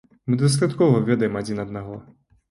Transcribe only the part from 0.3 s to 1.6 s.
дастаткова ведаем адзін